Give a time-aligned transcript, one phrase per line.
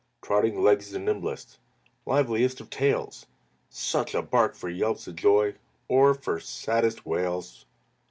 [0.23, 1.59] Trotting legs the nimblest,
[2.07, 3.27] Liveliest of tails,
[3.69, 5.53] Such a bark for yelps of joy,
[5.87, 7.67] Or for saddest wails!